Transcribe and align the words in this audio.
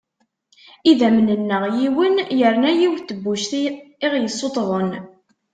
Idamen-nneɣ 0.91 1.63
yiwen 1.77 2.15
yerna 2.39 2.71
yiwet 2.79 3.03
n 3.05 3.07
tebbuct 3.07 3.51
i 4.05 4.07
ɣ-yesuttḍen. 4.11 4.89